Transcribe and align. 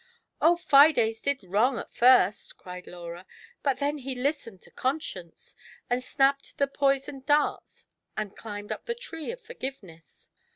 ''Oh, 0.41 0.57
Fides 0.57 1.19
did 1.21 1.43
wrong 1.43 1.77
at 1.77 1.93
first," 1.93 2.57
cried 2.57 2.87
Laura;" 2.87 3.27
but 3.61 3.77
then 3.77 3.99
he 3.99 4.15
listened 4.15 4.63
to 4.63 4.71
Conscience, 4.71 5.55
and 5.91 6.03
snapped 6.03 6.57
the 6.57 6.65
poisoned 6.65 7.27
darts, 7.27 7.85
and 8.17 8.35
climbed 8.35 8.71
up 8.71 8.85
the 8.85 8.95
tree 8.95 9.31
of 9.31 9.41
Forgiveness. 9.43 10.31